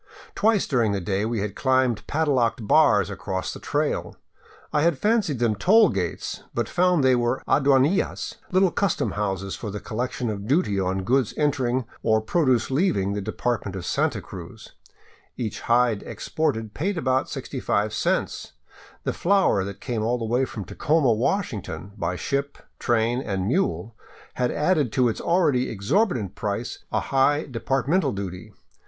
[0.33, 4.15] Twice during the day we had climbed padlocked bars across the trail.
[4.73, 9.69] I had fancied them toll gates, but found they were aduanillas, little custom houses for
[9.69, 14.73] the collection of duty on goods entering, or produce leaving the department of Santa Cruz,
[15.37, 18.53] Each hide exported paid about 65 cents;
[19.03, 23.45] the flour that had come all the way from Tacoma, Washington, by ship, train, and
[23.47, 23.95] mule
[24.33, 28.51] had added to its already exorbitant price a high departmental duty.